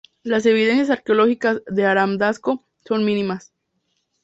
Las 0.23 0.47
evidencias 0.47 0.89
arqueológicas 0.89 1.61
de 1.67 1.85
Aram-Damasco 1.85 2.65
son 2.83 3.05
mínimas. 3.05 3.53